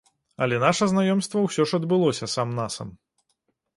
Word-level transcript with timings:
Але 0.45 0.55
наша 0.63 0.87
знаёмства 0.93 1.43
ўсё 1.45 1.67
ж 1.73 1.81
адбылося 1.81 2.31
сам 2.37 2.57
на 2.61 2.67
сам. 2.77 2.89